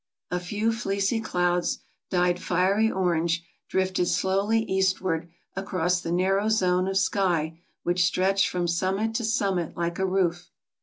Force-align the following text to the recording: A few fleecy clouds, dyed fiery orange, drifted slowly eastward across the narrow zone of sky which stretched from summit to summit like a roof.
A 0.31 0.39
few 0.39 0.71
fleecy 0.71 1.21
clouds, 1.21 1.83
dyed 2.09 2.41
fiery 2.41 2.89
orange, 2.89 3.43
drifted 3.69 4.07
slowly 4.07 4.63
eastward 4.63 5.29
across 5.55 6.01
the 6.01 6.11
narrow 6.11 6.49
zone 6.49 6.87
of 6.87 6.97
sky 6.97 7.59
which 7.83 8.03
stretched 8.03 8.47
from 8.49 8.67
summit 8.67 9.13
to 9.13 9.23
summit 9.23 9.77
like 9.77 9.99
a 9.99 10.05
roof. 10.07 10.49